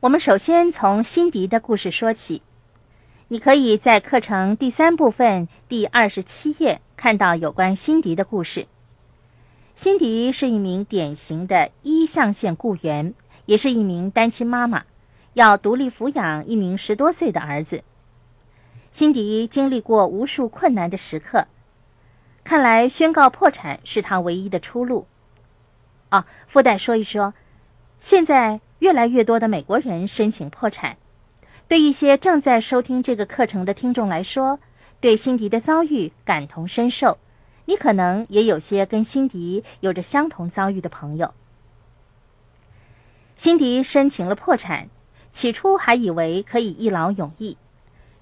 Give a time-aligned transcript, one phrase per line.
[0.00, 2.40] 我们首先从辛迪的故事说起。
[3.26, 8.68] 你可以在课程第三部分第二十七页看到有关辛迪的故事。
[9.74, 13.12] 辛迪是一名典型的一象限雇员，
[13.46, 14.84] 也是一名单亲妈妈，
[15.34, 17.82] 要独立抚养一名十多岁的儿子。
[18.92, 21.48] 辛迪经历过无数困难的时刻，
[22.44, 25.08] 看来宣告破产是他唯一的出路。
[26.10, 27.34] 啊，附带说一说，
[27.98, 30.96] 现在越来越多的美国人申请破产。
[31.66, 34.58] 对一些正在收听这个课程的听众来说，
[35.00, 37.18] 对辛迪的遭遇感同身受。
[37.66, 41.34] 你可能也有些跟辛迪有着相同遭遇的朋友。
[43.36, 44.88] 辛迪申请了破产，
[45.30, 47.58] 起初还以为可以一劳永逸，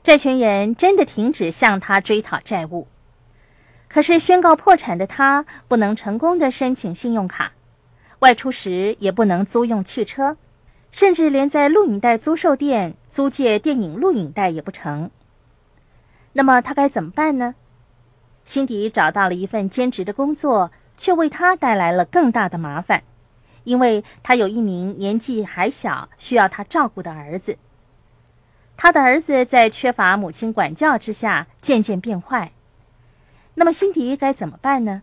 [0.03, 2.89] 债权人真的停止向他追讨债务。
[3.89, 7.53] 可是宣告破产的他不能成功的申请信用卡，
[8.19, 10.37] 外出时也不能租用汽车。
[10.91, 15.11] 甚至连在录影带租售店租借电影录影带也不成。
[16.33, 17.55] 那么他该怎么办呢？
[18.45, 23.03] 辛迪找到了一份兼职的工作，却为他带来了更大的麻烦，
[23.65, 27.59] 因为他有一名年纪还小、需要他照顾的儿子。
[28.77, 32.53] 他的儿子在缺乏母亲管教之下渐渐变坏。
[33.55, 35.03] 那么辛迪该怎么办呢？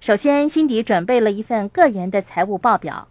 [0.00, 3.08] 首先，辛迪准备了一份个人的财务报表。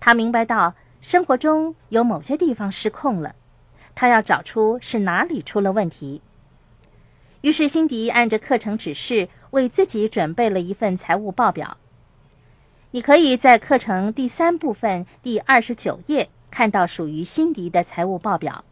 [0.00, 3.34] 他明白到生活中有某些地方失控了，
[3.94, 6.22] 他要找出是哪里出了问题。
[7.40, 11.76] 于是，辛迪按着课程指示为自己准备了一份财务报表。
[12.90, 18.64] 你可以在课程第三部分第二十九页看到属于辛迪的财务报表。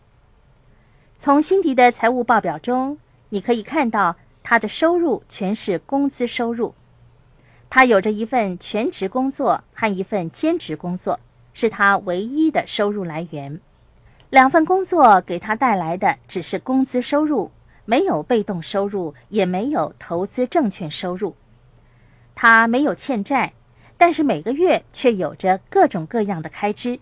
[1.18, 6.74] 从辛迪的财务报表中，你可以看到他的收入全是工资收入。
[7.76, 11.20] 他有着一份全职工作和一份兼职工作，
[11.52, 13.60] 是他唯一的收入来源。
[14.30, 17.52] 两份工作给他带来的只是工资收入，
[17.84, 21.36] 没有被动收入，也没有投资证券收入。
[22.34, 23.52] 他没有欠债，
[23.98, 26.98] 但是每个月却有着各种各样的开支。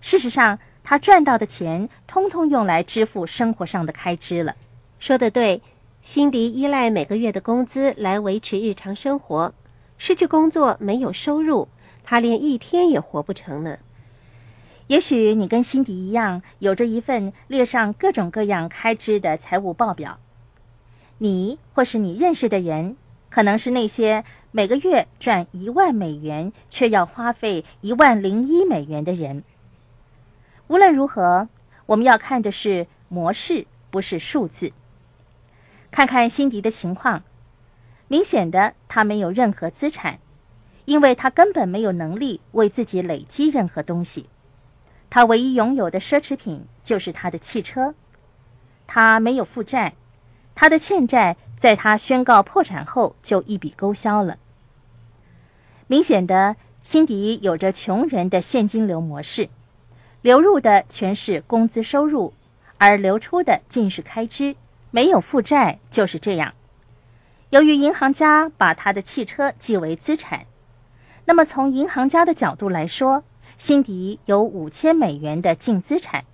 [0.00, 4.54] 事实上，他赚到的钱通通用来支付生活上的开支了。
[5.00, 5.60] 说的对，
[6.02, 9.52] 辛迪依赖每个月的工资来维持日常生活。
[9.98, 11.68] 失去工作，没有收入，
[12.04, 13.78] 他连一天也活不成呢。
[14.86, 20.18] 也许你跟辛迪一样，有着一份列上各种各样开支的财务报表。
[21.18, 22.96] 你或是你认识的人，
[23.28, 29.42] 可能是那些每个月赚一万美元却要花费一万零一美元的人。
[30.68, 31.48] 无论如何，
[31.86, 34.72] 我们要看的是模式，不是数字。
[35.90, 37.24] 看看辛迪的情况。
[38.08, 40.18] 明显的，他没有任何资产，
[40.86, 44.28] 因为他根本没有能力为自己累积任何东西。
[45.10, 47.94] 他唯一拥有的奢侈品就是他的汽车。
[48.86, 49.94] 他没有负债，
[50.54, 54.38] 他的欠债在他宣告破产后就一笔勾销了。
[55.86, 59.50] 明显的，辛迪有着穷人的现金流模式，
[60.22, 62.32] 流入的全是工资收入，
[62.78, 64.56] 而流出的尽是开支。
[64.90, 66.54] 没有负债就是这样。
[67.50, 70.44] 由于银行家把他的汽车记为资产，
[71.24, 73.24] 那么从银行家的角度来说，
[73.56, 76.24] 辛迪有五千美元的净资产。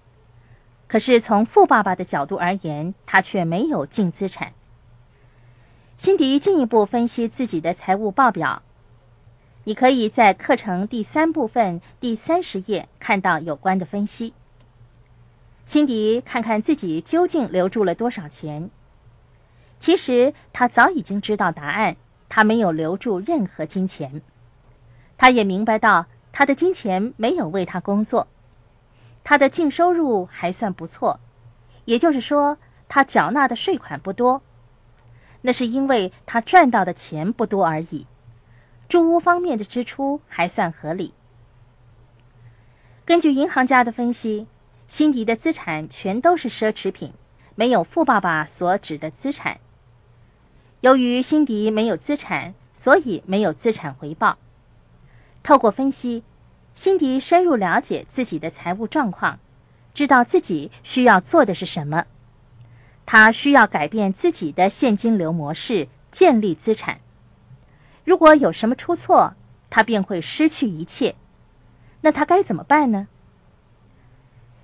[0.88, 4.52] 可是从富爸爸的角度而言，他却没有净资产。
[5.96, 8.62] 辛迪进一步分析自己的财务报表，
[9.62, 14.34] 你可以在课程第三部分第三十页看到有关的分析。
[15.64, 18.70] 辛迪看看自己究竟留住了多少钱。
[19.84, 21.96] 其实他早已经知道答案，
[22.30, 24.22] 他没有留住任何金钱。
[25.18, 28.26] 他也明白到他的金钱没有为他工作，
[29.24, 31.20] 他的净收入还算不错，
[31.84, 32.56] 也就是说
[32.88, 34.40] 他缴纳的税款不多。
[35.42, 38.06] 那是因为他赚到的钱不多而已。
[38.88, 41.12] 住屋方面的支出还算合理。
[43.04, 44.46] 根据银行家的分析，
[44.88, 47.12] 辛迪的资产全都是奢侈品，
[47.54, 49.60] 没有富爸爸所指的资产。
[50.84, 54.36] 由于辛迪没有资产，所以没有资产回报。
[55.42, 56.22] 透过分析，
[56.74, 59.38] 辛迪深入了解自己的财务状况，
[59.94, 62.04] 知道自己需要做的是什么。
[63.06, 67.00] 他需要改变自己的现金流模式，建立资产。
[68.04, 69.32] 如果有什么出错，
[69.70, 71.14] 他便会失去一切。
[72.02, 73.08] 那他该怎么办呢？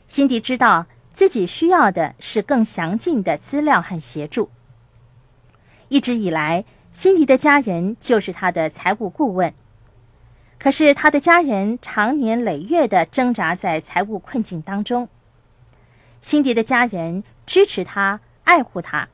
[0.07, 0.85] 辛迪知道
[1.15, 4.51] 自己需要的是更详尽的资料和协助。
[5.91, 9.53] 一直以来，辛迪的家人就是他的财务顾问。
[10.57, 15.09] 可是他的家人常年累月的挣扎在财务困境当中。
[16.23, 19.09] 辛迪的家人支持他、爱护他，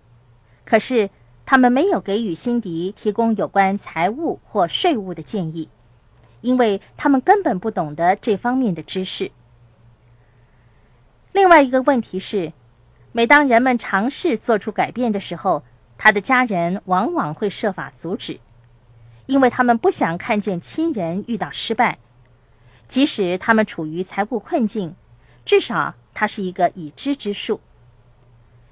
[0.67, 1.09] 可是
[1.47, 5.71] 他们没有给予辛迪提供有关财务或税务的建议，
[6.43, 9.31] 因为他们根本不懂得这方面的知识。
[11.33, 12.53] 另外一个问题是，
[13.13, 15.63] 每当人们尝试做出改变的时候，
[15.99, 18.39] 他的家人往往会设法阻止，
[19.27, 21.99] 因为他们不想看见亲人遇到失败，
[22.89, 24.95] 即使他们处于财务困境，
[25.45, 27.61] 至少他是一个已知之数。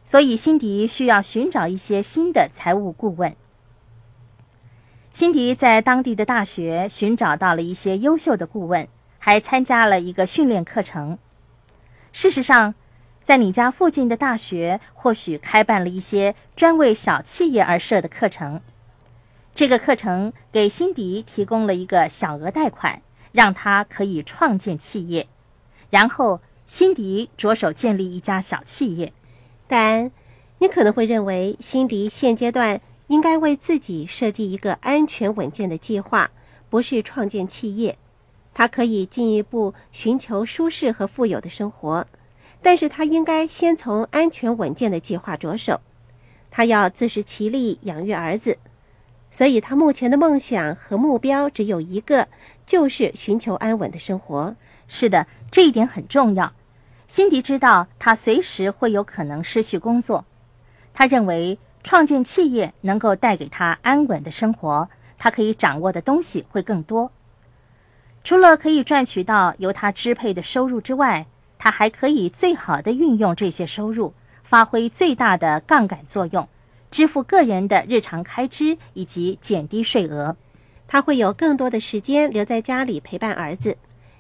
[0.05, 3.35] 所以，辛迪需要寻找一些新的财务顾问。
[5.15, 8.87] 辛迪在当地的大学寻找到了一些优秀的顾问，
[9.19, 11.19] 还参加了一个训练课程。
[12.13, 12.75] 事实上，
[13.25, 18.61] 在你家附近的大学或许开办了一些专为小企业而设的课程。
[19.55, 23.01] 这个课程给辛迪提供了一个小额贷款，
[23.33, 25.27] 让他可以创建企业。
[25.89, 29.15] 然后，辛迪着手建立一家小企业。
[29.67, 30.11] 但
[30.59, 36.31] 你可能会认为，辛迪现阶段应该为自己设计一个安全稳健的计划，
[36.69, 37.97] 不是创建企业。
[38.53, 42.07] 他可以进一步寻求舒适和富有的生活，
[42.65, 45.83] 但是他应该先从安全稳健的计划着手。
[46.51, 48.57] 他要自食其力，养育儿子，
[49.31, 52.27] 所以他目前的梦想和目标只有一个，
[52.65, 54.57] 就是寻求安稳的生活。
[54.89, 56.55] 是的，这一点很重要。
[57.07, 60.25] 辛迪知道他随时会有可能失去工作，
[60.95, 64.89] 他认为创建企业能够带给他安稳的生活，
[65.19, 67.13] 他可以掌握的东西会更多。
[68.23, 71.27] 除了可以赚取到由他支配的收入之外，
[71.65, 74.13] 他还可以最好的运用这些收入，
[74.43, 76.47] 发挥最大的杠杆作用，
[76.91, 80.37] 支付个人的日常开支以及减低税额。
[80.87, 83.79] 他会有更多的时间留在家里陪伴儿子，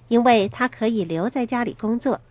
[0.08, 2.22] 因为他可以留在家里工作。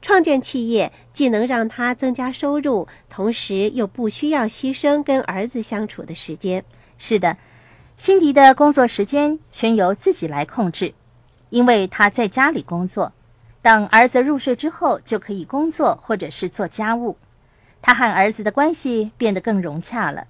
[0.00, 6.64] 创建企业既能让他增加收入，同时又不需要牺牲跟儿子相处的时间。
[6.96, 7.36] 是的，
[7.98, 10.94] 辛迪的工作时间全由自己来控制。
[11.50, 13.12] 因为他在家里工作，
[13.66, 17.18] 等儿子入睡之后就可以工作或者是做家务。
[17.82, 20.28] 他和儿子的关系变得更融洽了。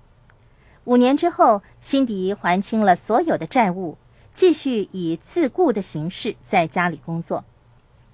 [0.85, 3.99] 五年之后，辛迪还清了所有的债务，
[4.33, 7.45] 继续以自雇的形式在家里工作。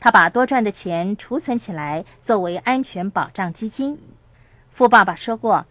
[0.01, 4.01] 他把多赚的钱储存起来，作为安全保障基金。
[4.73, 5.67] 富爸爸说过：“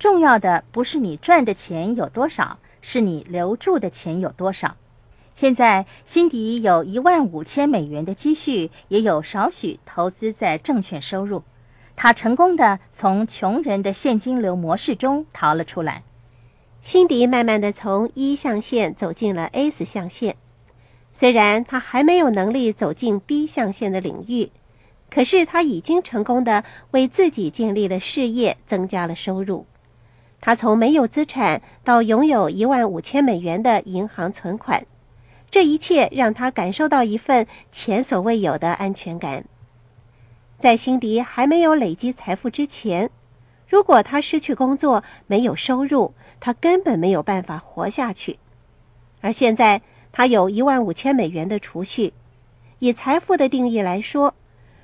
[0.00, 4.76] 重要的不是你赚的钱有多少，是你留住的钱有多少。”
[5.34, 11.42] 现在，辛迪有一万五千美元的积蓄，也有少许投资在证券收入。
[11.96, 16.04] 他成功的从穷人的现金流模式中逃了出来。
[16.82, 20.36] 辛迪慢慢的从一象限走进了 S 象限，
[21.12, 24.50] 虽然他还没有能力走进 B 象限的领域，
[25.10, 29.66] 可是他已经成功的为自己建立了事业，增加了收入。
[30.40, 34.86] 他从没有资产到拥有一万五千美元的银行存款。
[35.54, 39.44] 这一切让他感受到一份前所未有的安全感。
[40.58, 43.08] 在辛迪还没有累积财富之前，
[43.68, 48.40] 如果他失去工作、没有收入，他根本没有办法活下去。
[49.20, 49.80] 而现在，
[50.10, 52.12] 他有一万五千美元的储蓄。
[52.80, 54.34] 以财富的定义来说，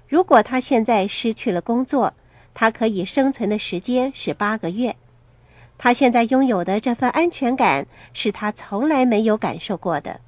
[0.06, 2.14] 如果他现在失去了工作，
[2.54, 4.94] 他可以生存的时间是八个月。
[5.78, 10.20] 他现在拥有的这份安全感是他从来没有感受过的。